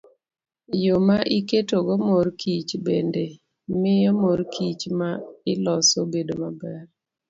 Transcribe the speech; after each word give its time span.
Yo 0.83 0.95
ma 1.07 1.17
iketogo 1.39 1.93
mor 2.07 2.27
kich 2.39 2.71
bende 2.85 3.23
miyo 3.79 4.11
mor 4.21 4.39
kich 4.53 4.83
ma 4.99 5.09
iloso 5.53 5.99
bedo 6.11 6.33
maber. 6.41 6.81